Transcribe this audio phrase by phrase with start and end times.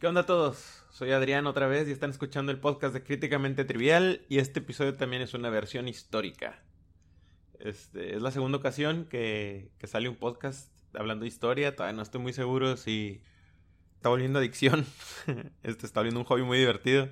[0.00, 0.82] ¿Qué onda a todos?
[0.88, 4.96] Soy Adrián otra vez y están escuchando el podcast de Críticamente Trivial y este episodio
[4.96, 6.58] también es una versión histórica.
[7.58, 12.02] Este, es la segunda ocasión que, que sale un podcast hablando de historia, todavía no
[12.02, 13.20] estoy muy seguro si
[13.96, 14.86] está volviendo adicción,
[15.62, 17.10] este está volviendo un hobby muy divertido.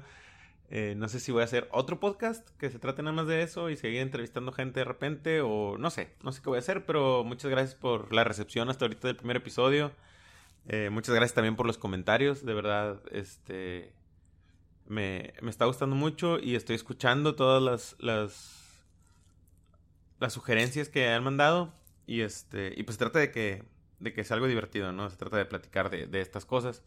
[0.70, 3.43] Eh, no sé si voy a hacer otro podcast que se trate nada más de
[3.43, 6.61] eso y seguir entrevistando gente de repente o no sé, no sé qué voy a
[6.61, 9.93] hacer, pero muchas gracias por la recepción hasta ahorita del primer episodio.
[10.69, 13.95] Eh, muchas gracias también por los comentarios, de verdad, este
[14.86, 18.85] me, me está gustando mucho y estoy escuchando todas las, las,
[20.31, 21.73] sugerencias que han mandado
[22.07, 23.64] y este y pues se trata de que
[23.99, 25.09] de que sea algo divertido, ¿no?
[25.09, 26.85] Se trata de platicar de, de estas cosas.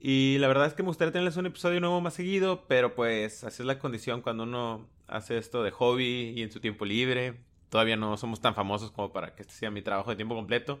[0.00, 3.44] Y la verdad es que me gustaría tenerles un episodio nuevo más seguido, pero pues
[3.44, 7.40] así es la condición cuando uno hace esto de hobby y en su tiempo libre.
[7.68, 10.80] Todavía no somos tan famosos como para que este sea mi trabajo de tiempo completo.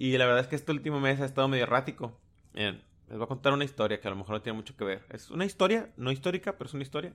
[0.00, 2.16] Y la verdad es que este último mes ha estado medio errático.
[2.54, 4.84] Miren, les voy a contar una historia que a lo mejor no tiene mucho que
[4.84, 5.04] ver.
[5.10, 7.14] Es una historia, no histórica, pero es una historia.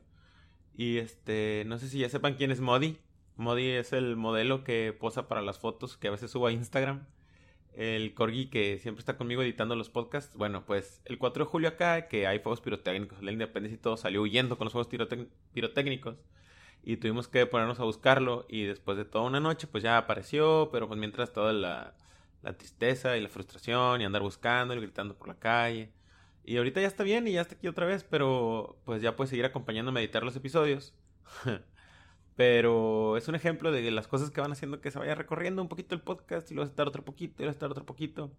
[0.75, 2.97] Y este, no sé si ya sepan quién es Modi.
[3.37, 7.07] Modi es el modelo que posa para las fotos que a veces subo a Instagram.
[7.73, 10.35] El corgi que siempre está conmigo editando los podcasts.
[10.35, 13.95] Bueno, pues el 4 de julio acá, que hay fuegos pirotécnicos, la independencia y todo,
[13.95, 14.89] salió huyendo con los fuegos
[15.53, 16.17] pirotécnicos.
[16.83, 18.45] Y tuvimos que ponernos a buscarlo.
[18.49, 20.67] Y después de toda una noche, pues ya apareció.
[20.69, 21.95] Pero pues mientras toda la
[22.43, 25.91] la tristeza y la frustración y andar buscando y gritando por la calle.
[26.43, 29.29] Y ahorita ya está bien y ya está aquí otra vez, pero pues ya puede
[29.29, 30.93] seguir acompañándome a editar los episodios.
[32.35, 35.69] pero es un ejemplo de las cosas que van haciendo que se vaya recorriendo un
[35.69, 38.31] poquito el podcast y luego estar otro poquito y luego estar otro poquito.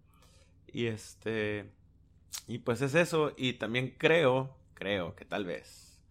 [0.67, 1.71] Y este
[2.47, 6.03] y pues es eso y también creo, creo que tal vez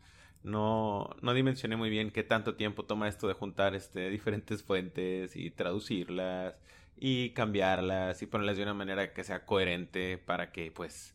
[0.43, 5.37] no, no dimensioné muy bien qué tanto tiempo toma esto de juntar este, diferentes fuentes
[5.37, 6.55] y traducirlas
[6.97, 11.15] y cambiarlas y ponerlas de una manera que sea coherente para que pues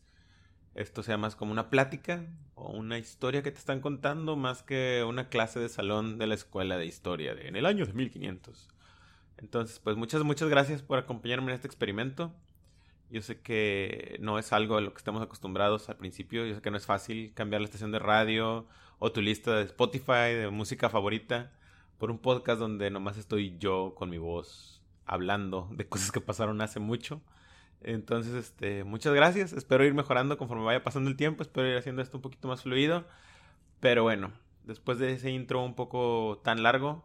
[0.74, 5.04] esto sea más como una plática o una historia que te están contando más que
[5.06, 8.68] una clase de salón de la escuela de historia de en el año de 1500.
[9.38, 12.32] Entonces, pues muchas, muchas gracias por acompañarme en este experimento.
[13.10, 16.46] Yo sé que no es algo a lo que estamos acostumbrados al principio.
[16.46, 18.66] Yo sé que no es fácil cambiar la estación de radio
[18.98, 21.52] o tu lista de Spotify de música favorita
[21.98, 26.60] por un podcast donde nomás estoy yo con mi voz hablando de cosas que pasaron
[26.60, 27.20] hace mucho.
[27.82, 29.52] Entonces, este, muchas gracias.
[29.52, 31.42] Espero ir mejorando conforme vaya pasando el tiempo.
[31.42, 33.06] Espero ir haciendo esto un poquito más fluido.
[33.80, 34.32] Pero bueno,
[34.64, 37.04] después de ese intro un poco tan largo,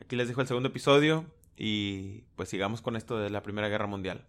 [0.00, 1.24] aquí les dejo el segundo episodio
[1.56, 4.24] y pues sigamos con esto de la Primera Guerra Mundial.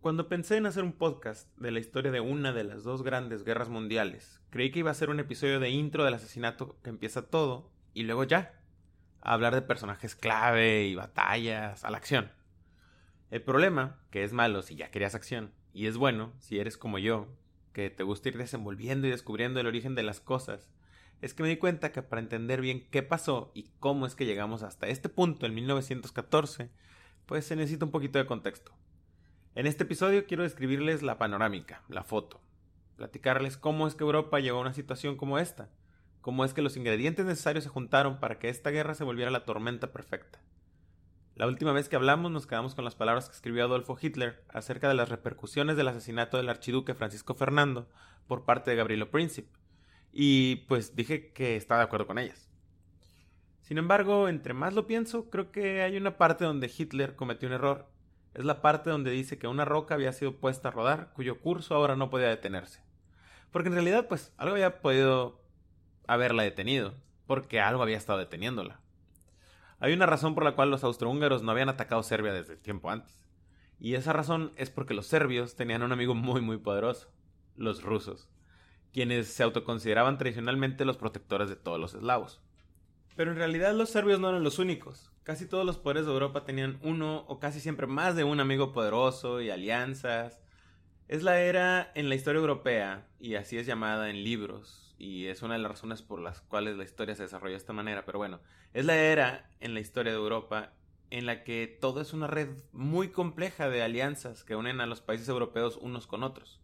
[0.00, 3.44] Cuando pensé en hacer un podcast de la historia de una de las dos grandes
[3.44, 7.28] guerras mundiales, creí que iba a ser un episodio de intro del asesinato que empieza
[7.28, 8.58] todo y luego ya,
[9.20, 12.32] a hablar de personajes clave y batallas, a la acción.
[13.30, 16.98] El problema, que es malo si ya querías acción, y es bueno si eres como
[16.98, 17.28] yo,
[17.74, 20.72] que te gusta ir desenvolviendo y descubriendo el origen de las cosas,
[21.20, 24.24] es que me di cuenta que para entender bien qué pasó y cómo es que
[24.24, 26.70] llegamos hasta este punto en 1914,
[27.26, 28.72] pues se necesita un poquito de contexto.
[29.56, 32.40] En este episodio quiero describirles la panorámica, la foto,
[32.94, 35.68] platicarles cómo es que Europa llegó a una situación como esta,
[36.20, 39.44] cómo es que los ingredientes necesarios se juntaron para que esta guerra se volviera la
[39.44, 40.40] tormenta perfecta.
[41.34, 44.86] La última vez que hablamos nos quedamos con las palabras que escribió Adolfo Hitler acerca
[44.86, 47.88] de las repercusiones del asesinato del archiduque Francisco Fernando
[48.28, 49.58] por parte de Gabrielo Príncipe,
[50.12, 52.48] y pues dije que estaba de acuerdo con ellas.
[53.62, 57.54] Sin embargo, entre más lo pienso, creo que hay una parte donde Hitler cometió un
[57.54, 57.88] error
[58.34, 61.74] es la parte donde dice que una roca había sido puesta a rodar, cuyo curso
[61.74, 62.82] ahora no podía detenerse.
[63.50, 65.40] Porque en realidad, pues, algo había podido
[66.06, 66.94] haberla detenido,
[67.26, 68.80] porque algo había estado deteniéndola.
[69.80, 73.20] Hay una razón por la cual los austrohúngaros no habían atacado Serbia desde tiempo antes.
[73.78, 77.10] Y esa razón es porque los serbios tenían un amigo muy muy poderoso,
[77.56, 78.28] los rusos,
[78.92, 82.42] quienes se autoconsideraban tradicionalmente los protectores de todos los eslavos.
[83.20, 85.12] Pero en realidad los serbios no eran los únicos.
[85.24, 88.72] Casi todos los poderes de Europa tenían uno o casi siempre más de un amigo
[88.72, 90.40] poderoso y alianzas.
[91.06, 95.42] Es la era en la historia europea, y así es llamada en libros, y es
[95.42, 98.16] una de las razones por las cuales la historia se desarrolla de esta manera, pero
[98.16, 98.40] bueno,
[98.72, 100.72] es la era en la historia de Europa
[101.10, 105.02] en la que todo es una red muy compleja de alianzas que unen a los
[105.02, 106.62] países europeos unos con otros.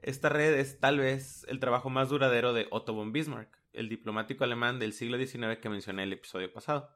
[0.00, 4.44] Esta red es tal vez el trabajo más duradero de Otto von Bismarck, el diplomático
[4.44, 6.90] alemán del siglo XIX que mencioné en el episodio pasado.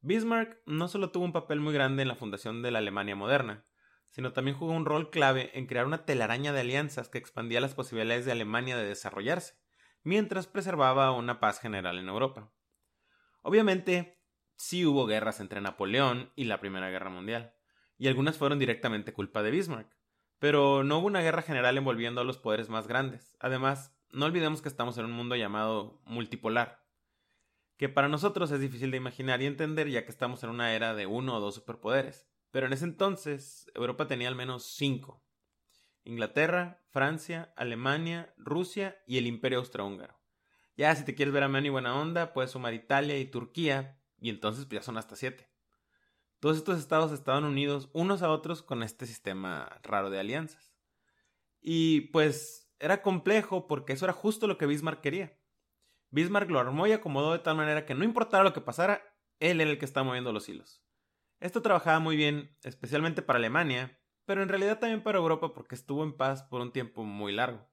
[0.00, 3.64] Bismarck no solo tuvo un papel muy grande en la fundación de la Alemania moderna,
[4.10, 7.74] sino también jugó un rol clave en crear una telaraña de alianzas que expandía las
[7.74, 9.54] posibilidades de Alemania de desarrollarse,
[10.02, 12.52] mientras preservaba una paz general en Europa.
[13.42, 14.20] Obviamente,
[14.56, 17.54] sí hubo guerras entre Napoleón y la Primera Guerra Mundial,
[17.96, 19.96] y algunas fueron directamente culpa de Bismarck.
[20.38, 23.36] Pero no hubo una guerra general envolviendo a los poderes más grandes.
[23.38, 26.84] Además, no olvidemos que estamos en un mundo llamado multipolar,
[27.76, 30.94] que para nosotros es difícil de imaginar y entender ya que estamos en una era
[30.94, 32.28] de uno o dos superpoderes.
[32.50, 35.24] Pero en ese entonces Europa tenía al menos cinco.
[36.04, 40.20] Inglaterra, Francia, Alemania, Rusia y el Imperio Austrohúngaro.
[40.76, 44.00] Ya si te quieres ver a mano y buena onda, puedes sumar Italia y Turquía,
[44.18, 45.50] y entonces pues, ya son hasta siete.
[46.40, 50.74] Todos estos estados estaban unidos unos a otros con este sistema raro de alianzas.
[51.60, 55.38] Y pues era complejo porque eso era justo lo que Bismarck quería.
[56.10, 59.02] Bismarck lo armó y acomodó de tal manera que no importara lo que pasara,
[59.38, 60.82] él era el que estaba moviendo los hilos.
[61.38, 66.02] Esto trabajaba muy bien, especialmente para Alemania, pero en realidad también para Europa porque estuvo
[66.02, 67.70] en paz por un tiempo muy largo.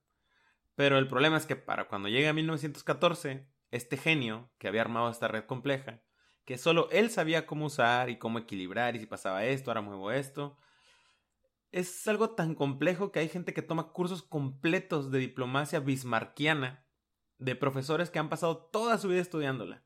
[0.75, 5.27] Pero el problema es que para cuando llega 1914, este genio, que había armado esta
[5.27, 6.03] red compleja,
[6.45, 10.11] que solo él sabía cómo usar y cómo equilibrar y si pasaba esto, ahora muevo
[10.11, 10.55] esto,
[11.71, 16.85] es algo tan complejo que hay gente que toma cursos completos de diplomacia bismarquiana
[17.37, 19.83] de profesores que han pasado toda su vida estudiándola.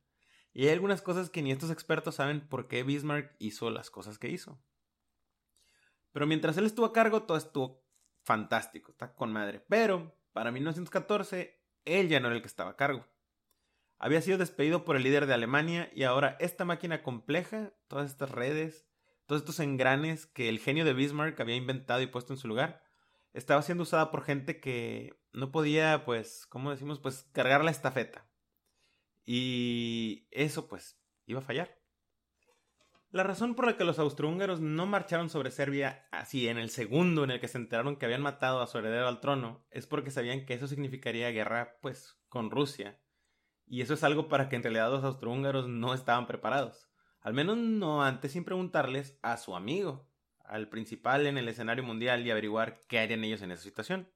[0.53, 4.19] Y hay algunas cosas que ni estos expertos saben por qué Bismarck hizo las cosas
[4.19, 4.61] que hizo.
[6.11, 7.83] Pero mientras él estuvo a cargo, todo estuvo
[8.23, 9.65] fantástico, está con madre.
[9.67, 13.05] Pero para 1914, él ya no era el que estaba a cargo.
[13.97, 18.29] Había sido despedido por el líder de Alemania y ahora esta máquina compleja, todas estas
[18.29, 18.85] redes,
[19.25, 22.83] todos estos engranes que el genio de Bismarck había inventado y puesto en su lugar,
[23.33, 26.99] estaba siendo usada por gente que no podía, pues, ¿cómo decimos?
[26.99, 28.27] Pues cargar la estafeta.
[29.25, 31.79] Y eso, pues, iba a fallar.
[33.09, 37.23] La razón por la que los austrohúngaros no marcharon sobre Serbia así en el segundo
[37.23, 40.09] en el que se enteraron que habían matado a su heredero al trono es porque
[40.09, 42.99] sabían que eso significaría guerra, pues, con Rusia.
[43.67, 46.89] Y eso es algo para que en realidad los austrohúngaros no estaban preparados.
[47.23, 50.07] Al menos no antes sin preguntarles a su amigo,
[50.45, 54.07] al principal en el escenario mundial y averiguar qué harían ellos en esa situación.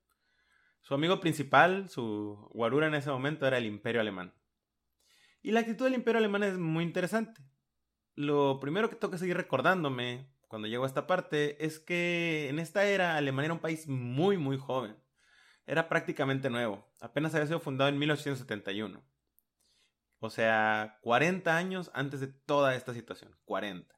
[0.81, 4.33] Su amigo principal, su guarura en ese momento era el imperio alemán.
[5.41, 7.41] Y la actitud del imperio alemán es muy interesante
[8.17, 12.57] lo primero que tengo que seguir recordándome cuando llego a esta parte es que en
[12.57, 14.97] esta era Alemania era un país muy muy joven.
[15.67, 16.89] Era prácticamente nuevo.
[16.99, 19.03] Apenas había sido fundado en 1871.
[20.19, 23.35] O sea, 40 años antes de toda esta situación.
[23.45, 23.95] 40.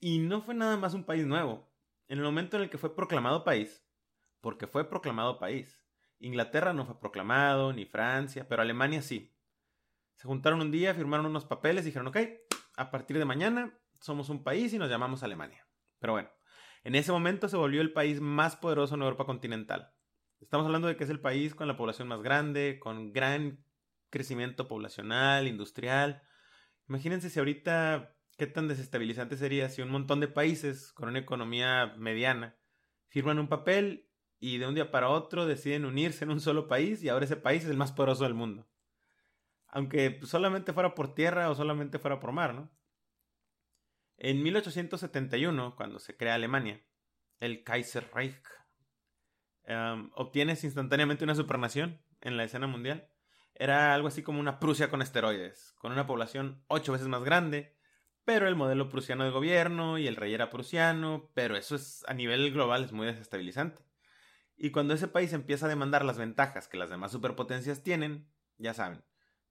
[0.00, 1.70] Y no fue nada más un país nuevo.
[2.08, 3.84] En el momento en el que fue proclamado país,
[4.40, 5.82] porque fue proclamado país.
[6.18, 9.34] Inglaterra no fue proclamado, ni Francia, pero Alemania sí.
[10.14, 12.16] Se juntaron un día, firmaron unos papeles y dijeron, ok,
[12.76, 15.66] a partir de mañana somos un país y nos llamamos Alemania.
[15.98, 16.30] Pero bueno,
[16.84, 19.92] en ese momento se volvió el país más poderoso en Europa continental.
[20.40, 23.65] Estamos hablando de que es el país con la población más grande, con gran
[24.10, 26.22] crecimiento poblacional, industrial.
[26.88, 31.94] Imagínense si ahorita qué tan desestabilizante sería si un montón de países con una economía
[31.96, 32.56] mediana
[33.08, 34.08] firman un papel
[34.38, 37.36] y de un día para otro deciden unirse en un solo país y ahora ese
[37.36, 38.68] país es el más poderoso del mundo
[39.76, 42.70] aunque solamente fuera por tierra o solamente fuera por mar, ¿no?
[44.16, 46.82] En 1871, cuando se crea Alemania,
[47.40, 48.42] el Kaiserreich
[49.68, 53.10] um, obtiene instantáneamente una supranación en la escena mundial.
[53.58, 57.74] Era algo así como una Prusia con esteroides, con una población ocho veces más grande,
[58.24, 62.12] pero el modelo prusiano de gobierno y el rey era prusiano, pero eso es a
[62.12, 63.82] nivel global es muy desestabilizante.
[64.56, 68.28] Y cuando ese país empieza a demandar las ventajas que las demás superpotencias tienen,
[68.58, 69.04] ya saben,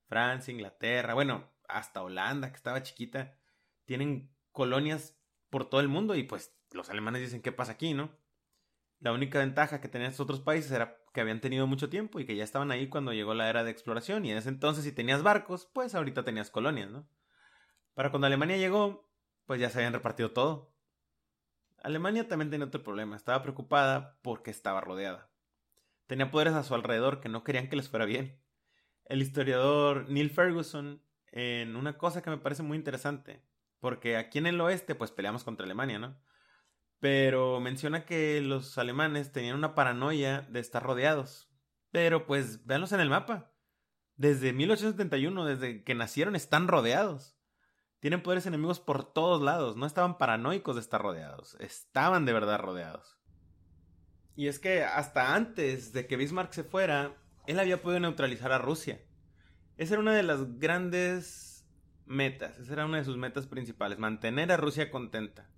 [0.08, 3.38] Francia, Inglaterra, bueno, hasta Holanda, que estaba chiquita,
[3.86, 5.18] tienen colonias
[5.50, 8.12] por todo el mundo y pues los alemanes dicen, ¿qué pasa aquí, no?
[9.00, 12.26] La única ventaja que tenían estos otros países era que habían tenido mucho tiempo y
[12.26, 14.92] que ya estaban ahí cuando llegó la era de exploración y en ese entonces si
[14.92, 17.08] tenías barcos, pues ahorita tenías colonias, ¿no?
[17.94, 19.10] Para cuando Alemania llegó,
[19.46, 20.74] pues ya se habían repartido todo.
[21.84, 25.30] Alemania también tenía otro problema, estaba preocupada porque estaba rodeada.
[26.08, 28.46] Tenía poderes a su alrededor que no querían que les fuera bien
[29.06, 33.44] el historiador Neil Ferguson en una cosa que me parece muy interesante.
[33.80, 36.18] Porque aquí en el oeste, pues peleamos contra Alemania, ¿no?
[37.00, 41.50] Pero menciona que los alemanes tenían una paranoia de estar rodeados.
[41.92, 43.52] Pero pues véanlos en el mapa.
[44.16, 47.36] Desde 1871, desde que nacieron, están rodeados.
[48.00, 49.76] Tienen poderes enemigos por todos lados.
[49.76, 51.58] No estaban paranoicos de estar rodeados.
[51.60, 53.18] Estaban de verdad rodeados.
[54.36, 57.16] Y es que hasta antes de que Bismarck se fuera,
[57.48, 59.02] él había podido neutralizar a Rusia.
[59.78, 61.66] Esa era una de las grandes
[62.06, 65.50] metas, esa era una de sus metas principales, mantener a Rusia contenta.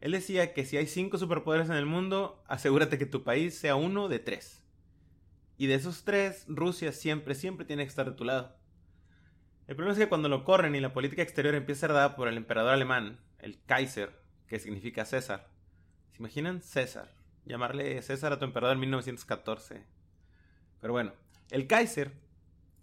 [0.00, 3.74] Él decía que si hay cinco superpoderes en el mundo, asegúrate que tu país sea
[3.74, 4.62] uno de tres.
[5.56, 8.56] Y de esos tres, Rusia siempre, siempre tiene que estar de tu lado.
[9.66, 12.16] El problema es que cuando lo corren y la política exterior empieza a ser dada
[12.16, 14.12] por el emperador alemán, el Kaiser,
[14.46, 15.48] que significa César.
[16.12, 16.62] ¿Se imaginan?
[16.62, 17.12] César.
[17.44, 19.82] Llamarle César a tu emperador en 1914.
[20.80, 21.12] Pero bueno,
[21.50, 22.12] el Kaiser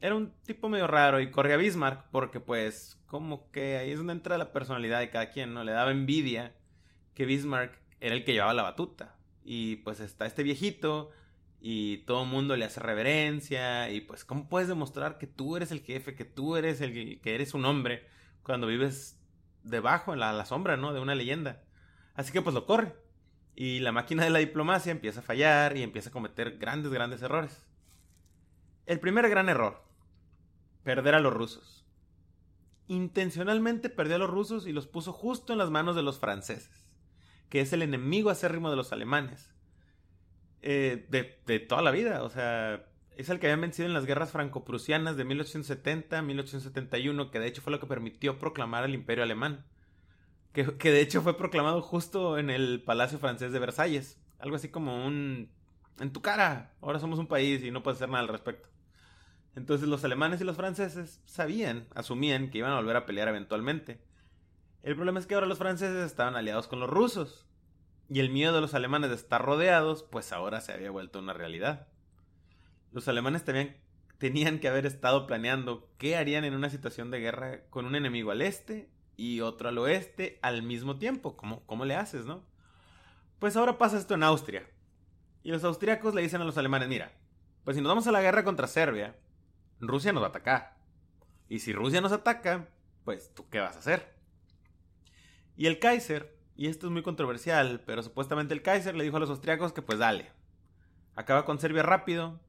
[0.02, 3.98] era un tipo medio raro y corría a Bismarck porque pues como que ahí es
[3.98, 5.64] donde entra la personalidad de cada quien, ¿no?
[5.64, 6.54] Le daba envidia
[7.16, 9.16] que Bismarck era el que llevaba la batuta.
[9.44, 11.12] Y pues está este viejito
[11.60, 15.72] y todo el mundo le hace reverencia y pues cómo puedes demostrar que tú eres
[15.72, 18.06] el jefe, que tú eres el que eres un hombre
[18.44, 19.20] cuando vives
[19.64, 20.94] debajo en la, la sombra, ¿no?
[20.94, 21.64] De una leyenda.
[22.14, 22.96] Así que pues lo corre.
[23.56, 27.22] Y la máquina de la diplomacia empieza a fallar y empieza a cometer grandes, grandes
[27.22, 27.66] errores.
[28.86, 29.84] El primer gran error.
[30.84, 31.86] Perder a los rusos.
[32.88, 36.85] Intencionalmente perdió a los rusos y los puso justo en las manos de los franceses,
[37.50, 39.52] que es el enemigo acérrimo de los alemanes.
[40.62, 42.86] Eh, de, toda la vida, o sea,
[43.16, 47.72] es el que habían vencido en las guerras franco-prusianas de 1870-1871, que de hecho fue
[47.72, 49.64] lo que permitió proclamar el imperio alemán.
[50.54, 54.20] Que, que, de hecho fue proclamado justo en el Palacio francés de Versalles.
[54.40, 55.52] Algo así como un...
[56.00, 58.70] En tu cara, ahora somos un país y no puedes hacer nada al respecto.
[59.56, 64.00] Entonces los alemanes y los franceses sabían, asumían que iban a volver a pelear eventualmente.
[64.86, 67.48] El problema es que ahora los franceses estaban aliados con los rusos.
[68.08, 71.34] Y el miedo de los alemanes de estar rodeados, pues ahora se había vuelto una
[71.34, 71.88] realidad.
[72.92, 73.78] Los alemanes también
[74.20, 78.30] tenían que haber estado planeando qué harían en una situación de guerra con un enemigo
[78.30, 78.88] al este
[79.18, 81.36] y otro al oeste al mismo tiempo.
[81.36, 82.46] ¿Cómo, cómo le haces, no?
[83.40, 84.70] Pues ahora pasa esto en Austria.
[85.42, 87.12] Y los austriacos le dicen a los alemanes, mira,
[87.64, 89.16] pues si nos vamos a la guerra contra Serbia,
[89.80, 90.78] Rusia nos va a atacar.
[91.50, 92.70] Y si Rusia nos ataca,
[93.04, 94.15] pues tú qué vas a hacer.
[95.58, 99.20] Y el Kaiser, y esto es muy controversial, pero supuestamente el Kaiser le dijo a
[99.20, 100.32] los austriacos que pues dale.
[101.16, 102.40] Acaba con Serbia rápido.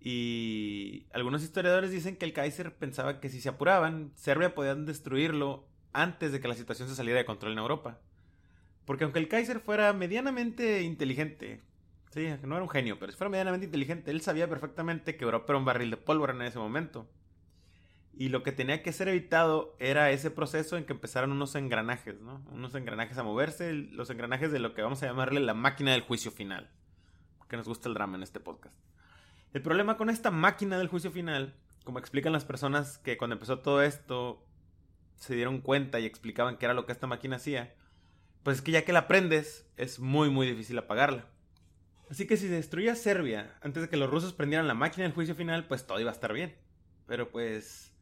[0.00, 5.66] Y algunos historiadores dicen que el Kaiser pensaba que si se apuraban, Serbia podían destruirlo
[5.92, 7.98] antes de que la situación se saliera de control en Europa.
[8.84, 11.62] Porque aunque el Kaiser fuera medianamente inteligente,
[12.16, 15.46] Sí, no era un genio, pero si fuera medianamente inteligente, él sabía perfectamente que Europa
[15.50, 17.06] era un barril de pólvora en ese momento.
[18.18, 22.18] Y lo que tenía que ser evitado era ese proceso en que empezaron unos engranajes,
[22.18, 22.42] ¿no?
[22.50, 26.00] Unos engranajes a moverse, los engranajes de lo que vamos a llamarle la máquina del
[26.00, 26.70] juicio final.
[27.36, 28.74] Porque nos gusta el drama en este podcast.
[29.52, 31.54] El problema con esta máquina del juicio final,
[31.84, 34.42] como explican las personas que cuando empezó todo esto
[35.16, 37.74] se dieron cuenta y explicaban qué era lo que esta máquina hacía,
[38.42, 41.26] pues es que ya que la aprendes, es muy muy difícil apagarla.
[42.10, 45.34] Así que si destruía Serbia antes de que los rusos prendieran la máquina del juicio
[45.34, 46.54] final, pues todo iba a estar bien.
[47.06, 47.95] Pero pues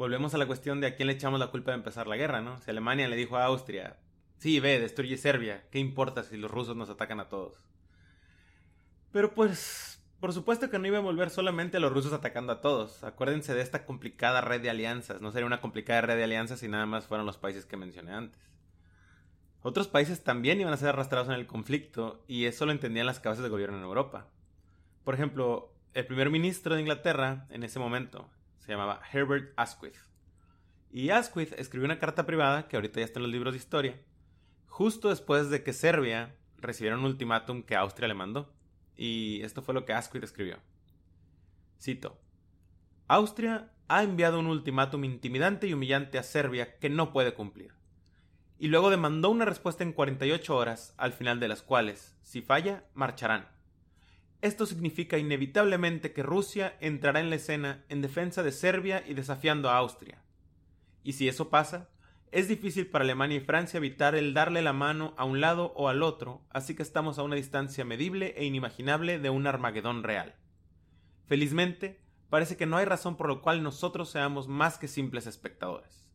[0.00, 2.40] volvemos a la cuestión de a quién le echamos la culpa de empezar la guerra,
[2.40, 2.58] ¿no?
[2.62, 3.98] Si Alemania le dijo a Austria,
[4.38, 7.66] sí, ve, destruye Serbia, ¿qué importa si los rusos nos atacan a todos?
[9.12, 12.62] Pero pues, por supuesto que no iba a volver solamente a los rusos atacando a
[12.62, 13.04] todos.
[13.04, 15.20] Acuérdense de esta complicada red de alianzas.
[15.20, 18.12] No sería una complicada red de alianzas si nada más fueran los países que mencioné
[18.12, 18.40] antes.
[19.60, 23.20] Otros países también iban a ser arrastrados en el conflicto y eso lo entendían las
[23.20, 24.28] cabezas de gobierno en Europa.
[25.04, 28.30] Por ejemplo, el primer ministro de Inglaterra en ese momento
[28.70, 29.96] se llamaba Herbert Asquith.
[30.92, 34.00] Y Asquith escribió una carta privada, que ahorita ya está en los libros de historia,
[34.68, 38.54] justo después de que Serbia recibiera un ultimátum que Austria le mandó.
[38.96, 40.58] Y esto fue lo que Asquith escribió.
[41.80, 42.16] Cito.
[43.08, 47.72] Austria ha enviado un ultimátum intimidante y humillante a Serbia que no puede cumplir
[48.60, 52.84] y luego demandó una respuesta en 48 horas, al final de las cuales, si falla,
[52.92, 53.48] marcharán.
[54.42, 59.68] Esto significa inevitablemente que Rusia entrará en la escena en defensa de Serbia y desafiando
[59.68, 60.22] a Austria.
[61.02, 61.90] Y si eso pasa,
[62.32, 65.88] es difícil para Alemania y Francia evitar el darle la mano a un lado o
[65.88, 70.36] al otro, así que estamos a una distancia medible e inimaginable de un Armagedón real.
[71.26, 76.08] Felizmente, parece que no hay razón por lo cual nosotros seamos más que simples espectadores.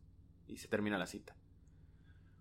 [0.48, 1.36] Y se termina la cita.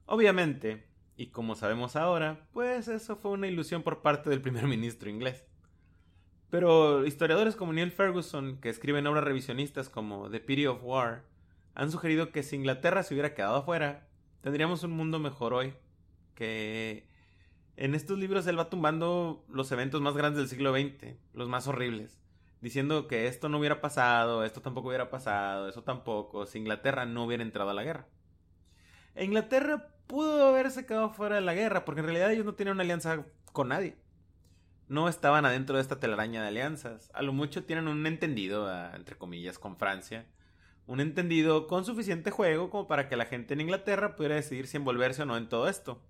[0.06, 0.88] Obviamente,
[1.18, 5.46] y como sabemos ahora, pues eso fue una ilusión por parte del primer ministro inglés.
[6.50, 11.24] Pero historiadores como Neil Ferguson, que escriben obras revisionistas como The Pity of War,
[11.74, 14.08] han sugerido que si Inglaterra se hubiera quedado afuera,
[14.42, 15.74] tendríamos un mundo mejor hoy.
[16.36, 17.08] Que
[17.78, 21.68] en estos libros él va tumbando los eventos más grandes del siglo XX, los más
[21.68, 22.20] horribles,
[22.62, 27.26] diciendo que esto no hubiera pasado, esto tampoco hubiera pasado, eso tampoco, si Inglaterra no
[27.26, 28.08] hubiera entrado a la guerra.
[29.16, 32.74] E Inglaterra pudo haberse quedado fuera de la guerra, porque en realidad ellos no tienen
[32.74, 33.98] una alianza con nadie.
[34.88, 37.10] No estaban adentro de esta telaraña de alianzas.
[37.14, 40.26] A lo mucho tienen un entendido, ah, entre comillas, con Francia.
[40.88, 44.78] Un entendido con suficiente juego como para que la gente en Inglaterra pudiera decidir si
[44.78, 46.02] envolverse o no en todo esto.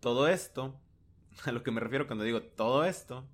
[0.00, 0.80] Todo esto,
[1.44, 3.24] a lo que me refiero cuando digo todo esto,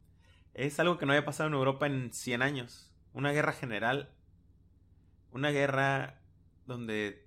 [0.54, 2.92] es algo que no había pasado en Europa en 100 años.
[3.14, 4.10] Una guerra general
[5.32, 6.20] una guerra
[6.66, 7.26] donde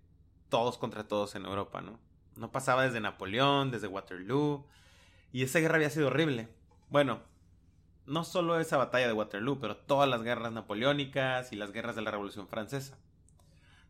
[0.50, 2.00] todos contra todos en Europa, ¿no?
[2.36, 4.66] No pasaba desde Napoleón, desde Waterloo,
[5.36, 6.48] y esa guerra había sido horrible.
[6.90, 7.20] Bueno,
[8.06, 12.04] no solo esa batalla de Waterloo, pero todas las guerras napoleónicas y las guerras de
[12.04, 12.98] la Revolución Francesa.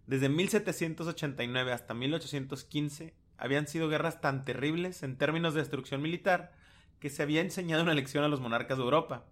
[0.07, 6.51] Desde 1789 hasta 1815 habían sido guerras tan terribles en términos de destrucción militar
[6.99, 9.25] que se había enseñado una lección a los monarcas de Europa.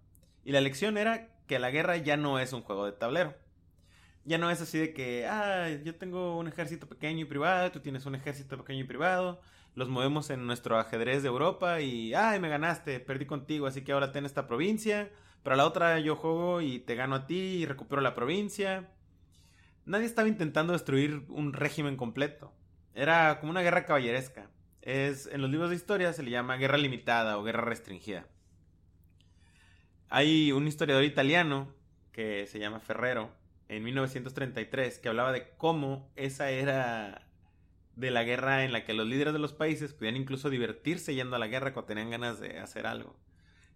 [0.46, 3.34] Y la lección era que la guerra ya no es un juego de tablero.
[4.24, 7.79] Ya no es así de que, ah, yo tengo un ejército pequeño y privado, tú
[7.79, 9.41] tienes un ejército pequeño y privado,
[9.75, 13.92] los movemos en nuestro ajedrez de Europa y, ay, me ganaste, perdí contigo, así que
[13.92, 15.10] ahora ten esta provincia,
[15.44, 18.89] pero la otra yo juego y te gano a ti y recupero la provincia.
[19.86, 22.53] Nadie estaba intentando destruir un régimen completo.
[22.94, 24.50] Era como una guerra caballeresca.
[24.82, 28.27] Es, en los libros de historia se le llama guerra limitada o guerra restringida.
[30.10, 31.74] Hay un historiador italiano
[32.12, 33.32] que se llama Ferrero
[33.68, 37.27] en 1933 que hablaba de cómo esa era
[37.95, 41.35] de la guerra en la que los líderes de los países podían incluso divertirse yendo
[41.35, 43.15] a la guerra cuando tenían ganas de hacer algo.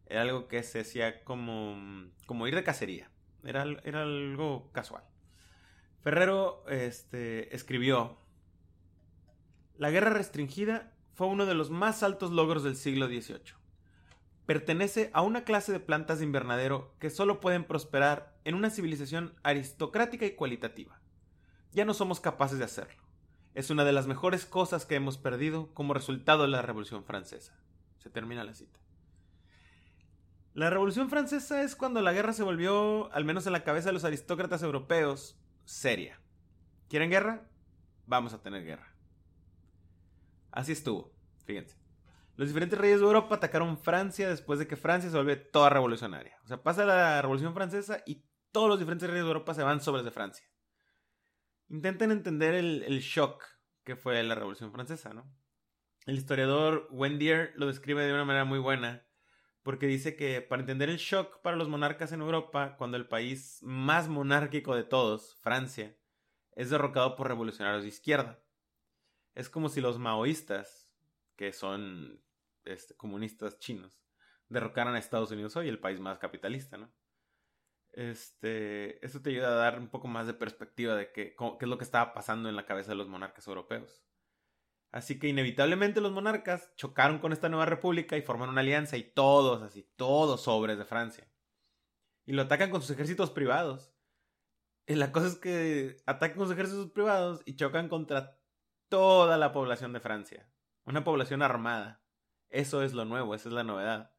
[0.07, 3.11] Era algo que se hacía como, como ir de cacería.
[3.43, 5.03] Era, era algo casual.
[6.01, 8.17] Ferrero este, escribió,
[9.77, 13.55] La guerra restringida fue uno de los más altos logros del siglo XVIII.
[14.45, 19.35] Pertenece a una clase de plantas de invernadero que solo pueden prosperar en una civilización
[19.43, 21.01] aristocrática y cualitativa.
[21.73, 23.06] Ya no somos capaces de hacerlo
[23.57, 27.59] es una de las mejores cosas que hemos perdido como resultado de la Revolución Francesa.
[27.97, 28.79] Se termina la cita.
[30.53, 33.93] La Revolución Francesa es cuando la guerra se volvió, al menos en la cabeza de
[33.93, 36.21] los aristócratas europeos, seria.
[36.87, 37.49] ¿Quieren guerra?
[38.05, 38.93] Vamos a tener guerra.
[40.51, 41.11] Así estuvo,
[41.43, 41.77] fíjense.
[42.35, 46.37] Los diferentes reyes de Europa atacaron Francia después de que Francia se vuelve toda revolucionaria.
[46.43, 49.81] O sea, pasa la Revolución Francesa y todos los diferentes reyes de Europa se van
[49.81, 50.46] sobre de Francia
[51.69, 53.43] intenten entender el, shock
[53.83, 55.29] que fue la Revolución Francesa, ¿no?
[56.05, 59.05] El historiador Wendier lo describe de una manera muy buena,
[59.63, 63.59] porque dice que para entender el shock para los monarcas en Europa, cuando el país
[63.61, 65.97] más monárquico de todos, Francia,
[66.55, 68.41] es derrocado por revolucionarios de izquierda.
[69.35, 70.89] Es como si los maoístas,
[71.35, 72.23] que son
[72.63, 74.01] este, comunistas chinos,
[74.49, 76.91] derrocaran a Estados Unidos hoy, el país más capitalista, ¿no?
[77.97, 81.79] Este, eso te ayuda a dar un poco más de perspectiva de qué, es lo
[81.79, 84.05] que estaba pasando en la cabeza de los monarcas europeos.
[84.91, 89.03] Así que inevitablemente los monarcas chocaron con esta nueva república y forman una alianza y
[89.03, 91.27] todos, así, todos sobres de Francia.
[92.27, 93.91] Y lo atacan con sus ejércitos privados.
[94.85, 98.39] Y la cosa es que atacan con sus ejércitos privados y chocan contra
[98.89, 100.47] toda la población de Francia.
[100.85, 102.03] Una población armada.
[102.49, 104.11] Eso es lo nuevo, esa es la novedad.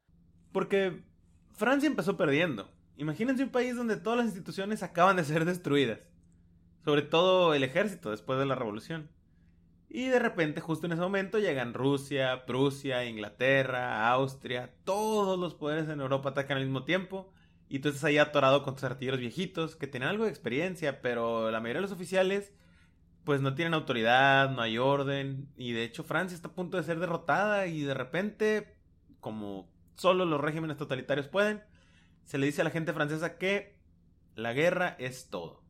[0.50, 1.04] Porque
[1.52, 2.76] Francia empezó perdiendo.
[2.98, 6.00] Imagínense un país donde todas las instituciones acaban de ser destruidas.
[6.84, 9.08] Sobre todo el ejército después de la revolución.
[9.88, 15.88] Y de repente, justo en ese momento, llegan Rusia, Prusia, Inglaterra, Austria, todos los poderes
[15.88, 17.32] en Europa atacan al mismo tiempo.
[17.68, 21.52] Y tú estás ahí atorado con tus artilleros viejitos, que tienen algo de experiencia, pero
[21.52, 22.52] la mayoría de los oficiales,
[23.22, 25.48] pues no tienen autoridad, no hay orden.
[25.56, 27.68] Y de hecho, Francia está a punto de ser derrotada.
[27.68, 28.74] Y de repente,
[29.20, 31.62] como solo los regímenes totalitarios pueden,
[32.28, 33.74] se le dice a la gente francesa que
[34.34, 35.62] la guerra es todo.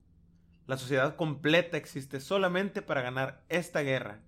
[0.67, 4.25] La sociedad completa existe solamente para ganar esta guerra.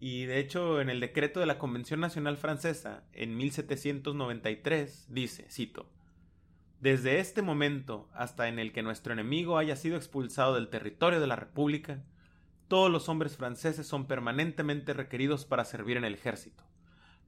[0.00, 5.92] Y de hecho, en el decreto de la Convención Nacional Francesa, en 1793, dice, cito,
[6.80, 11.26] Desde este momento hasta en el que nuestro enemigo haya sido expulsado del territorio de
[11.26, 12.02] la República,
[12.66, 16.64] todos los hombres franceses son permanentemente requeridos para servir en el ejército.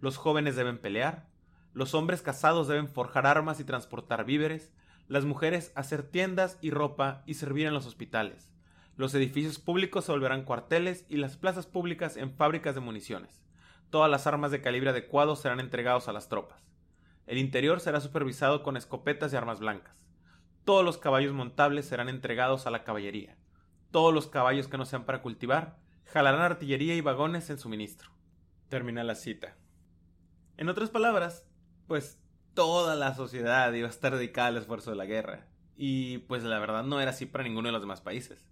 [0.00, 1.29] Los jóvenes deben pelear,
[1.73, 4.73] los hombres casados deben forjar armas y transportar víveres,
[5.07, 8.51] las mujeres hacer tiendas y ropa y servir en los hospitales.
[8.97, 13.43] Los edificios públicos se volverán cuarteles y las plazas públicas en fábricas de municiones.
[13.89, 16.63] Todas las armas de calibre adecuado serán entregados a las tropas.
[17.27, 20.05] El interior será supervisado con escopetas y armas blancas.
[20.65, 23.37] Todos los caballos montables serán entregados a la caballería.
[23.91, 28.11] Todos los caballos que no sean para cultivar jalarán artillería y vagones en suministro.
[28.69, 29.57] Termina la cita.
[30.57, 31.47] En otras palabras,
[31.90, 32.20] pues
[32.55, 35.48] toda la sociedad iba a estar dedicada al esfuerzo de la guerra.
[35.76, 38.48] Y pues la verdad no era así para ninguno de los demás países.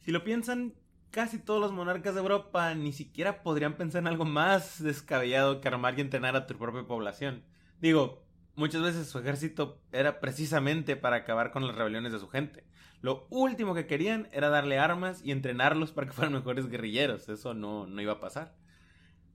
[0.00, 0.74] Si lo piensan,
[1.12, 5.68] casi todos los monarcas de Europa ni siquiera podrían pensar en algo más descabellado que
[5.68, 7.44] armar y entrenar a tu propia población.
[7.80, 8.26] Digo,
[8.56, 12.66] muchas veces su ejército era precisamente para acabar con las rebeliones de su gente.
[13.00, 17.28] Lo último que querían era darle armas y entrenarlos para que fueran mejores guerrilleros.
[17.28, 18.56] Eso no, no iba a pasar.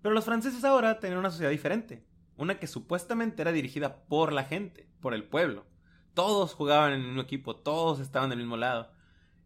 [0.01, 2.10] Pero los franceses ahora tenían una sociedad diferente
[2.41, 5.65] una que supuestamente era dirigida por la gente, por el pueblo.
[6.13, 8.91] Todos jugaban en un equipo, todos estaban del mismo lado.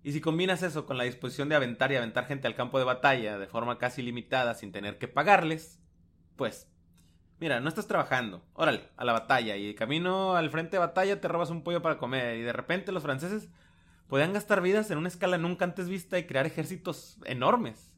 [0.03, 2.85] Y si combinas eso con la disposición de aventar y aventar gente al campo de
[2.85, 5.81] batalla de forma casi limitada sin tener que pagarles,
[6.35, 6.71] pues,
[7.39, 11.27] mira, no estás trabajando, órale, a la batalla y camino al frente de batalla te
[11.27, 13.49] robas un pollo para comer y de repente los franceses
[14.07, 17.91] podían gastar vidas en una escala nunca antes vista y crear ejércitos enormes.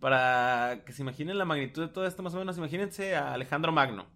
[0.00, 3.72] Para que se imaginen la magnitud de todo esto, más o menos, imagínense a Alejandro
[3.72, 4.06] Magno,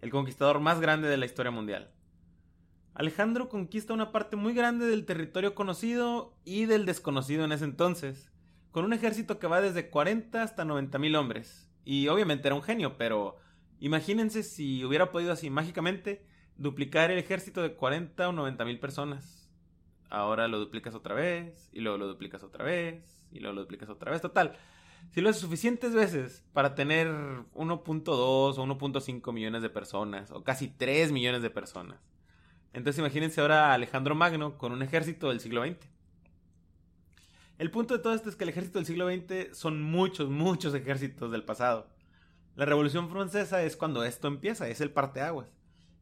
[0.00, 1.90] el conquistador más grande de la historia mundial.
[2.94, 8.30] Alejandro conquista una parte muy grande del territorio conocido y del desconocido en ese entonces,
[8.72, 11.70] con un ejército que va desde 40 hasta 90 mil hombres.
[11.84, 13.36] Y obviamente era un genio, pero
[13.78, 19.50] imagínense si hubiera podido así mágicamente duplicar el ejército de 40 o 90 mil personas.
[20.10, 23.88] Ahora lo duplicas otra vez, y luego lo duplicas otra vez, y luego lo duplicas
[23.88, 24.20] otra vez.
[24.20, 24.56] Total,
[25.10, 30.68] si lo haces suficientes veces para tener 1.2 o 1.5 millones de personas, o casi
[30.68, 31.98] 3 millones de personas.
[32.72, 35.88] Entonces imagínense ahora a Alejandro Magno con un ejército del siglo XX.
[37.58, 40.72] El punto de todo esto es que el ejército del siglo XX son muchos, muchos
[40.74, 41.88] ejércitos del pasado.
[42.56, 45.48] La Revolución Francesa es cuando esto empieza, es el parteaguas.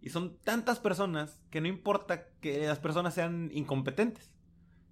[0.00, 4.30] Y son tantas personas que no importa que las personas sean incompetentes.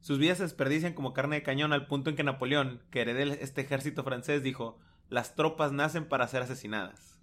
[0.06, 3.32] Sus vidas se desperdician como carne de cañón al punto en que Napoleón, que heredó
[3.32, 7.18] este ejército francés, dijo, las tropas nacen para ser asesinadas.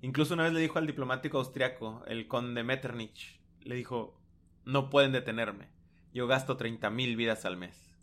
[0.00, 4.16] Incluso una vez le dijo al diplomático austriaco, el conde Metternich, le dijo,
[4.64, 5.70] no pueden detenerme,
[6.12, 7.98] yo gasto 30.000 vidas al mes.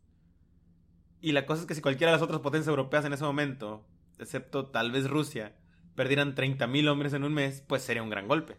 [1.21, 3.88] Y la cosa es que si cualquiera de las otras potencias europeas en ese momento,
[4.19, 5.56] excepto tal vez Rusia,
[5.95, 8.58] perdieran 30.000 hombres en un mes, pues sería un gran golpe.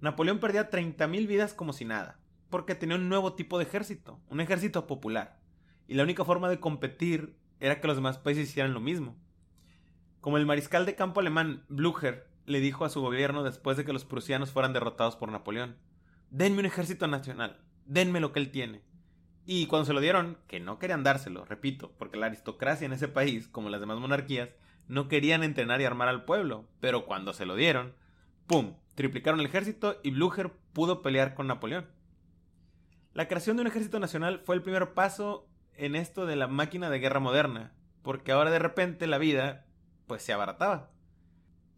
[0.00, 2.19] Napoleón perdía 30.000 vidas como si nada
[2.50, 5.38] porque tenía un nuevo tipo de ejército, un ejército popular.
[5.86, 9.16] Y la única forma de competir era que los demás países hicieran lo mismo.
[10.20, 13.92] Como el mariscal de campo alemán Blücher le dijo a su gobierno después de que
[13.92, 15.76] los prusianos fueran derrotados por Napoleón,
[16.30, 18.82] denme un ejército nacional, denme lo que él tiene.
[19.46, 23.08] Y cuando se lo dieron, que no querían dárselo, repito, porque la aristocracia en ese
[23.08, 24.50] país, como las demás monarquías,
[24.88, 27.94] no querían entrenar y armar al pueblo, pero cuando se lo dieron,
[28.46, 28.74] ¡pum!
[28.94, 31.86] triplicaron el ejército y Blücher pudo pelear con Napoleón.
[33.12, 36.90] La creación de un ejército nacional fue el primer paso en esto de la máquina
[36.90, 39.66] de guerra moderna, porque ahora de repente la vida
[40.06, 40.92] pues se abarataba.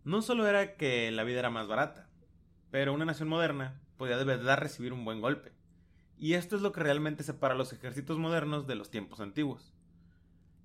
[0.05, 2.11] No solo era que la vida era más barata,
[2.71, 5.53] pero una nación moderna podía de verdad recibir un buen golpe.
[6.19, 9.73] Y esto es lo que realmente separa los ejércitos modernos de los tiempos antiguos.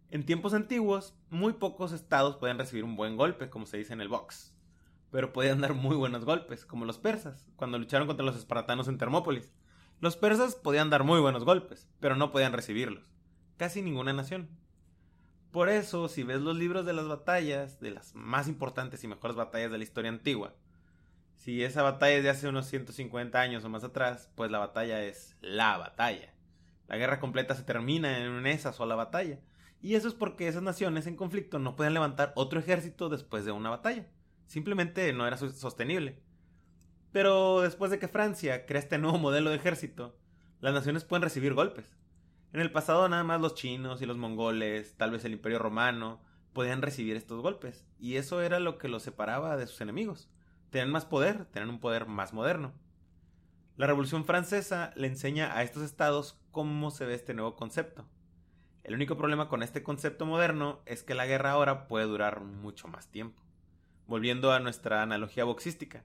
[0.10, 4.02] En tiempos antiguos, muy pocos estados podían recibir un buen golpe, como se dice en
[4.02, 4.54] el box,
[5.12, 8.98] pero podían dar muy buenos golpes, como los persas, cuando lucharon contra los espartanos en
[8.98, 9.54] Termópolis,
[10.00, 13.10] los persas podían dar muy buenos golpes, pero no podían recibirlos.
[13.58, 14.50] Casi ninguna nación.
[15.52, 19.36] Por eso, si ves los libros de las batallas, de las más importantes y mejores
[19.36, 20.54] batallas de la historia antigua,
[21.36, 25.04] si esa batalla es de hace unos 150 años o más atrás, pues la batalla
[25.04, 26.34] es la batalla.
[26.88, 29.40] La guerra completa se termina en esa sola batalla.
[29.82, 33.52] Y eso es porque esas naciones en conflicto no podían levantar otro ejército después de
[33.52, 34.06] una batalla.
[34.48, 36.20] Simplemente no era sostenible.
[37.12, 40.18] Pero después de que Francia crea este nuevo modelo de ejército,
[40.60, 41.96] las naciones pueden recibir golpes.
[42.54, 46.22] En el pasado nada más los chinos y los mongoles, tal vez el imperio romano,
[46.54, 50.30] podían recibir estos golpes, y eso era lo que los separaba de sus enemigos.
[50.70, 52.74] Tenían más poder, tenían un poder más moderno.
[53.76, 58.08] La Revolución Francesa le enseña a estos estados cómo se ve este nuevo concepto.
[58.84, 62.88] El único problema con este concepto moderno es que la guerra ahora puede durar mucho
[62.88, 63.44] más tiempo.
[64.08, 66.04] Volviendo a nuestra analogía boxística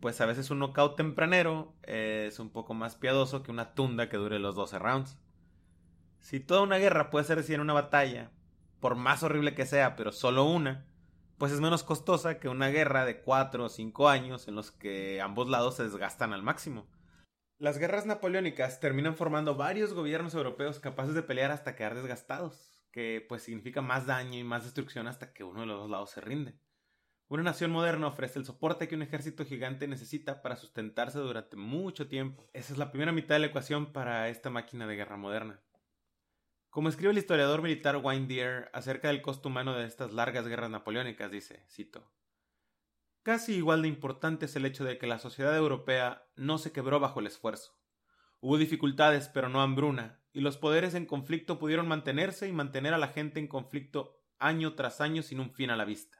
[0.00, 4.16] pues a veces un knockout tempranero es un poco más piadoso que una tunda que
[4.16, 5.18] dure los 12 rounds.
[6.20, 8.30] Si toda una guerra puede ser en una batalla,
[8.80, 10.86] por más horrible que sea, pero solo una,
[11.38, 15.20] pues es menos costosa que una guerra de 4 o 5 años en los que
[15.20, 16.86] ambos lados se desgastan al máximo.
[17.58, 23.24] Las guerras napoleónicas terminan formando varios gobiernos europeos capaces de pelear hasta quedar desgastados, que
[23.26, 26.20] pues significa más daño y más destrucción hasta que uno de los dos lados se
[26.20, 26.58] rinde.
[27.28, 32.06] Una nación moderna ofrece el soporte que un ejército gigante necesita para sustentarse durante mucho
[32.06, 32.48] tiempo.
[32.52, 35.60] Esa es la primera mitad de la ecuación para esta máquina de guerra moderna.
[36.70, 40.70] Como escribe el historiador militar Wayne Deer acerca del costo humano de estas largas guerras
[40.70, 42.08] napoleónicas, dice, cito,
[43.24, 47.00] Casi igual de importante es el hecho de que la sociedad europea no se quebró
[47.00, 47.76] bajo el esfuerzo.
[48.38, 52.98] Hubo dificultades, pero no hambruna, y los poderes en conflicto pudieron mantenerse y mantener a
[52.98, 56.15] la gente en conflicto año tras año sin un fin a la vista.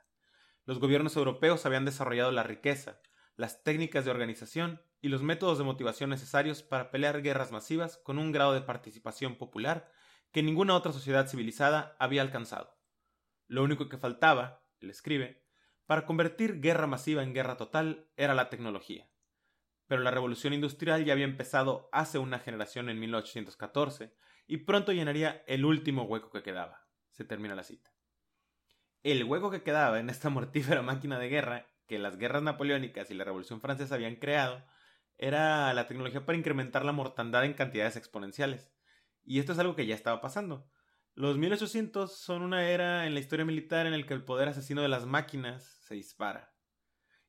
[0.67, 3.01] Los gobiernos europeos habían desarrollado la riqueza,
[3.37, 8.19] las técnicas de organización y los métodos de motivación necesarios para pelear guerras masivas con
[8.19, 9.93] un grado de participación popular
[10.33, 12.77] que ninguna otra sociedad civilizada había alcanzado.
[13.47, 15.47] Lo único que faltaba, él escribe,
[15.87, 19.09] para convertir guerra masiva en guerra total era la tecnología.
[19.87, 24.17] Pero la revolución industrial ya había empezado hace una generación en 1814
[24.49, 26.89] y pronto llenaría el último hueco que quedaba.
[27.13, 27.96] Se termina la cita.
[29.07, 33.15] El hueco que quedaba en esta mortífera máquina de guerra que las guerras napoleónicas y
[33.15, 34.65] la Revolución Francesa habían creado
[35.17, 38.75] era la tecnología para incrementar la mortandad en cantidades exponenciales.
[39.23, 40.69] Y esto es algo que ya estaba pasando.
[41.15, 44.83] Los 1800 son una era en la historia militar en la que el poder asesino
[44.83, 46.53] de las máquinas se dispara.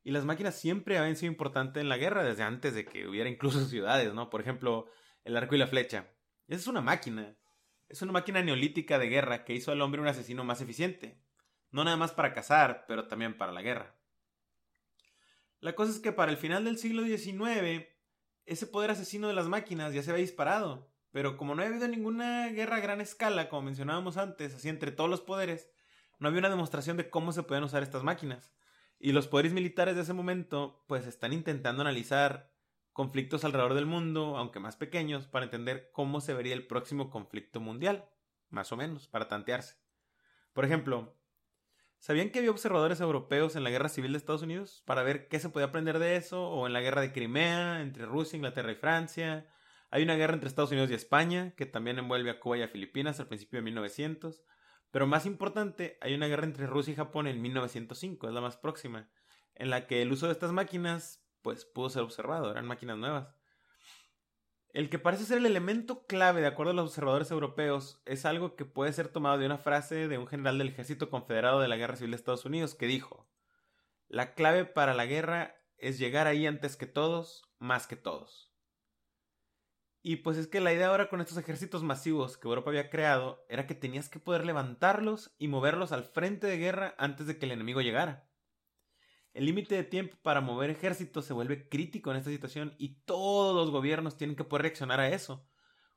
[0.01, 3.29] Y las máquinas siempre habían sido importantes en la guerra, desde antes de que hubiera
[3.29, 4.31] incluso ciudades, ¿no?
[4.31, 4.87] Por ejemplo,
[5.23, 6.11] el arco y la flecha.
[6.47, 7.37] Esa es una máquina.
[7.87, 11.26] Es una máquina neolítica de guerra que hizo al hombre un asesino más eficiente.
[11.71, 13.95] No nada más para cazar, pero también para la guerra.
[15.59, 17.87] La cosa es que para el final del siglo XIX,
[18.45, 20.91] ese poder asesino de las máquinas ya se había disparado.
[21.11, 24.91] Pero como no había habido ninguna guerra a gran escala, como mencionábamos antes, así entre
[24.91, 25.69] todos los poderes,
[26.19, 28.53] no había una demostración de cómo se podían usar estas máquinas.
[28.99, 32.51] Y los poderes militares de ese momento, pues están intentando analizar
[32.93, 37.59] conflictos alrededor del mundo, aunque más pequeños, para entender cómo se vería el próximo conflicto
[37.59, 38.09] mundial,
[38.49, 39.75] más o menos, para tantearse.
[40.53, 41.16] Por ejemplo,
[41.99, 45.39] ¿sabían que había observadores europeos en la Guerra Civil de Estados Unidos para ver qué
[45.39, 46.49] se podía aprender de eso?
[46.49, 49.47] O en la Guerra de Crimea, entre Rusia, Inglaterra y Francia.
[49.89, 52.67] Hay una guerra entre Estados Unidos y España, que también envuelve a Cuba y a
[52.67, 54.43] Filipinas al principio de 1900.
[54.91, 58.57] Pero más importante, hay una guerra entre Rusia y Japón en 1905, es la más
[58.57, 59.09] próxima,
[59.55, 63.36] en la que el uso de estas máquinas pues pudo ser observado, eran máquinas nuevas.
[64.77, 68.55] El que parece ser el elemento clave, de acuerdo a los observadores europeos, es algo
[68.55, 71.77] que puede ser tomado de una frase de un general del ejército confederado de la
[71.77, 73.27] Guerra Civil de Estados Unidos que dijo,
[74.07, 78.53] la clave para la guerra es llegar ahí antes que todos, más que todos.
[80.03, 83.43] Y pues es que la idea ahora con estos ejércitos masivos que Europa había creado
[83.49, 87.47] era que tenías que poder levantarlos y moverlos al frente de guerra antes de que
[87.47, 88.26] el enemigo llegara.
[89.37, 93.55] El límite de tiempo para mover ejércitos se vuelve crítico en esta situación y todos
[93.55, 95.47] los gobiernos tienen que poder reaccionar a eso.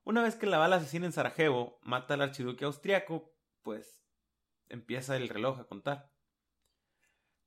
[0.05, 4.05] Una vez que la bala asesina en Sarajevo mata al archiduque austriaco, pues
[4.69, 6.13] empieza el reloj a contar.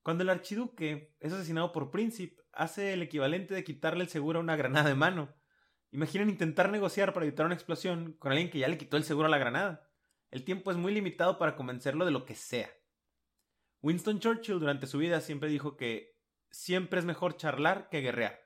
[0.01, 4.41] Cuando el archiduque es asesinado por Príncipe, hace el equivalente de quitarle el seguro a
[4.41, 5.35] una granada de mano.
[5.91, 9.27] Imaginen intentar negociar para evitar una explosión con alguien que ya le quitó el seguro
[9.27, 9.87] a la granada.
[10.31, 12.71] El tiempo es muy limitado para convencerlo de lo que sea.
[13.83, 16.17] Winston Churchill durante su vida siempre dijo que
[16.49, 18.39] siempre es mejor charlar que guerrear.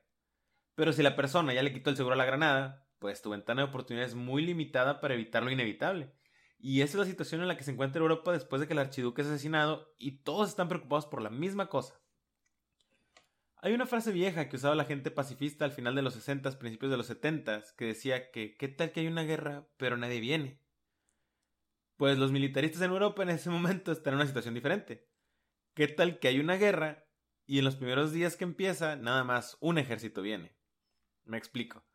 [0.74, 3.62] Pero si la persona ya le quitó el seguro a la granada, pues tu ventana
[3.62, 6.12] de oportunidad es muy limitada para evitar lo inevitable.
[6.58, 8.80] Y esa es la situación en la que se encuentra Europa después de que el
[8.80, 12.02] archiduque es asesinado y todos están preocupados por la misma cosa.
[13.58, 16.90] Hay una frase vieja que usaba la gente pacifista al final de los 60, principios
[16.90, 20.64] de los 70, que decía que qué tal que hay una guerra, pero nadie viene.
[21.96, 25.08] Pues los militaristas en Europa en ese momento están en una situación diferente.
[25.78, 27.06] ¿Qué tal que hay una guerra
[27.46, 30.58] y en los primeros días que empieza nada más un ejército viene?
[31.24, 31.86] Me explico.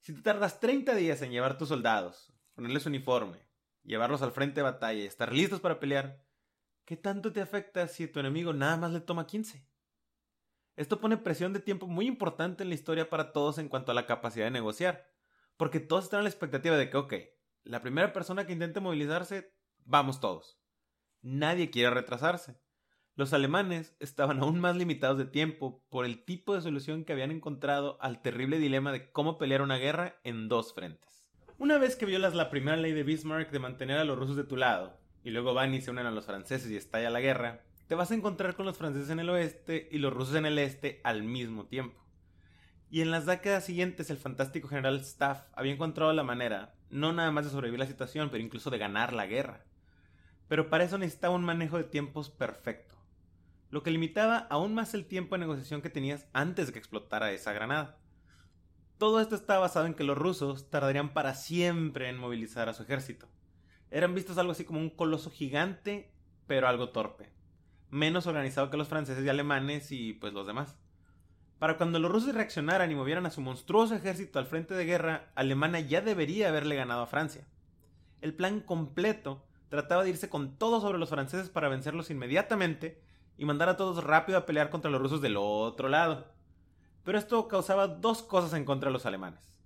[0.00, 3.48] Si te tardas 30 días en llevar tus soldados, ponerles uniforme,
[3.82, 6.22] llevarlos al frente de batalla y estar listos para pelear,
[6.84, 9.66] ¿qué tanto te afecta si tu enemigo nada más le toma 15?
[10.76, 13.94] Esto pone presión de tiempo muy importante en la historia para todos en cuanto a
[13.94, 15.10] la capacidad de negociar,
[15.56, 17.14] porque todos están a la expectativa de que, ok,
[17.64, 20.60] la primera persona que intente movilizarse, vamos todos.
[21.22, 22.60] Nadie quiere retrasarse.
[23.18, 27.32] Los alemanes estaban aún más limitados de tiempo por el tipo de solución que habían
[27.32, 31.26] encontrado al terrible dilema de cómo pelear una guerra en dos frentes.
[31.58, 34.44] Una vez que violas la primera ley de Bismarck de mantener a los rusos de
[34.44, 37.64] tu lado, y luego van y se unen a los franceses y estalla la guerra,
[37.88, 40.56] te vas a encontrar con los franceses en el oeste y los rusos en el
[40.56, 42.00] este al mismo tiempo.
[42.88, 47.32] Y en las décadas siguientes el fantástico general Staff había encontrado la manera, no nada
[47.32, 49.64] más de sobrevivir la situación, pero incluso de ganar la guerra.
[50.46, 52.97] Pero para eso necesitaba un manejo de tiempos perfecto
[53.70, 57.32] lo que limitaba aún más el tiempo de negociación que tenías antes de que explotara
[57.32, 57.98] esa granada.
[58.96, 62.82] Todo esto estaba basado en que los rusos tardarían para siempre en movilizar a su
[62.82, 63.28] ejército.
[63.90, 66.12] Eran vistos algo así como un coloso gigante,
[66.46, 67.30] pero algo torpe.
[67.90, 70.76] Menos organizado que los franceses y alemanes y pues los demás.
[71.58, 75.30] Para cuando los rusos reaccionaran y movieran a su monstruoso ejército al frente de guerra,
[75.34, 77.46] Alemania ya debería haberle ganado a Francia.
[78.20, 83.00] El plan completo trataba de irse con todo sobre los franceses para vencerlos inmediatamente
[83.38, 86.26] y mandar a todos rápido a pelear contra los rusos del otro lado.
[87.04, 89.58] Pero esto causaba dos cosas en contra de los alemanes.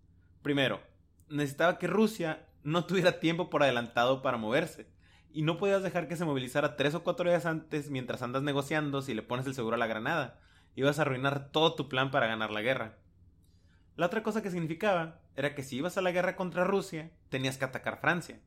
[0.43, 0.81] Primero,
[1.29, 4.87] necesitaba que Rusia no tuviera tiempo por adelantado para moverse,
[5.33, 9.01] y no podías dejar que se movilizara tres o cuatro días antes mientras andas negociando
[9.01, 10.39] si le pones el seguro a la granada.
[10.77, 12.97] Ibas a arruinar todo tu plan para ganar la guerra.
[13.97, 17.57] La otra cosa que significaba era que si ibas a la guerra contra Rusia, tenías
[17.57, 18.41] que atacar Francia.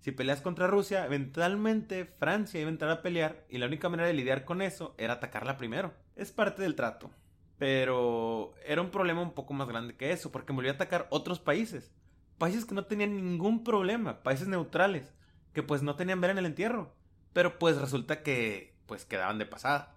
[0.00, 4.08] Si peleas contra Rusia, eventualmente Francia iba a entrar a pelear y la única manera
[4.08, 5.92] de lidiar con eso era atacarla primero.
[6.16, 7.10] Es parte del trato.
[7.58, 11.38] Pero era un problema un poco más grande que eso, porque volvió a atacar otros
[11.38, 11.92] países.
[12.38, 15.12] países que no tenían ningún problema, países neutrales,
[15.52, 16.94] que pues no tenían ver en el entierro,
[17.34, 19.94] pero pues resulta que pues quedaban de pasada.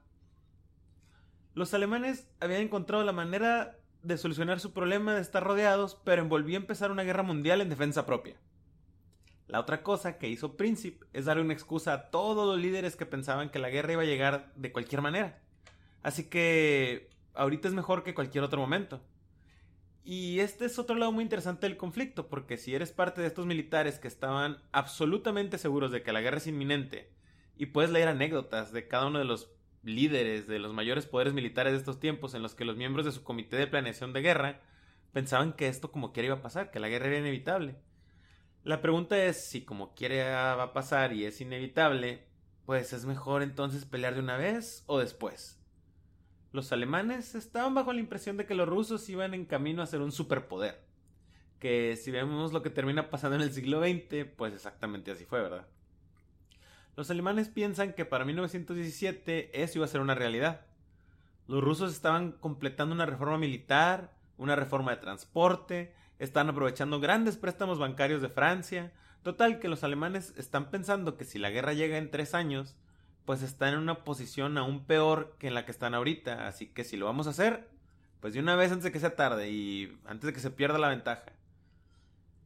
[1.53, 6.57] Los alemanes habían encontrado la manera de solucionar su problema de estar rodeados, pero envolvió
[6.57, 8.35] a empezar una guerra mundial en defensa propia.
[9.53, 13.05] La otra cosa que hizo Príncipe es darle una excusa a todos los líderes que
[13.05, 15.43] pensaban que la guerra iba a llegar de cualquier manera.
[16.01, 18.99] Así que ahorita es mejor que cualquier otro momento.
[20.03, 23.45] Y este es otro lado muy interesante del conflicto, porque si eres parte de estos
[23.45, 27.11] militares que estaban absolutamente seguros de que la guerra es inminente,
[27.55, 29.51] y puedes leer anécdotas de cada uno de los
[29.83, 33.11] líderes de los mayores poderes militares de estos tiempos en los que los miembros de
[33.11, 34.61] su comité de planeación de guerra
[35.11, 37.75] pensaban que esto como quiera iba a pasar, que la guerra era inevitable.
[38.63, 42.23] La pregunta es si como quiera va a pasar y es inevitable,
[42.65, 45.59] pues es mejor entonces pelear de una vez o después.
[46.53, 49.99] Los alemanes estaban bajo la impresión de que los rusos iban en camino a ser
[49.99, 50.79] un superpoder.
[51.59, 55.41] Que si vemos lo que termina pasando en el siglo XX, pues exactamente así fue,
[55.41, 55.67] ¿verdad?
[56.95, 60.61] Los alemanes piensan que para 1917 eso iba a ser una realidad.
[61.47, 65.93] Los rusos estaban completando una reforma militar, una reforma de transporte,
[66.23, 68.91] están aprovechando grandes préstamos bancarios de Francia.
[69.23, 72.75] Total, que los alemanes están pensando que si la guerra llega en tres años,
[73.25, 76.47] pues están en una posición aún peor que en la que están ahorita.
[76.47, 77.69] Así que si lo vamos a hacer,
[78.19, 80.77] pues de una vez antes de que sea tarde y antes de que se pierda
[80.77, 81.25] la ventaja.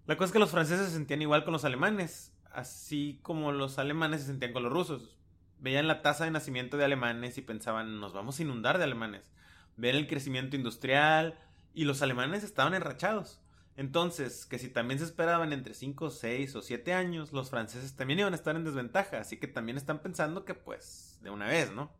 [0.06, 3.78] La cosa es que los franceses se sentían igual con los alemanes así como los
[3.78, 5.16] alemanes se sentían con los rusos.
[5.60, 9.32] Veían la tasa de nacimiento de alemanes y pensaban, nos vamos a inundar de alemanes.
[9.76, 11.38] Ven el crecimiento industrial
[11.76, 13.40] y los alemanes estaban enrachados.
[13.78, 18.20] Entonces, que si también se esperaban entre 5, 6 o 7 años, los franceses también
[18.20, 21.72] iban a estar en desventaja, así que también están pensando que pues de una vez,
[21.72, 21.92] ¿no?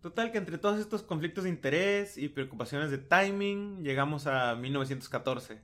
[0.00, 5.60] Total que entre todos estos conflictos de interés y preocupaciones de timing, llegamos a 1914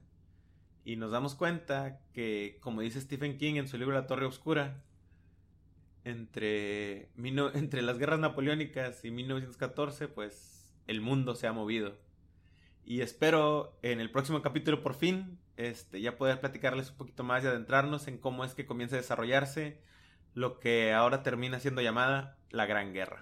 [0.85, 4.83] y nos damos cuenta que, como dice Stephen King en su libro La Torre Oscura,
[6.03, 11.97] entre, entre las guerras napoleónicas y 1914, pues el mundo se ha movido.
[12.85, 17.45] Y espero en el próximo capítulo por fin este, ya poder platicarles un poquito más
[17.45, 19.79] y adentrarnos en cómo es que comienza a desarrollarse
[20.35, 23.19] lo que ahora termina siendo llamada la Gran Guerra.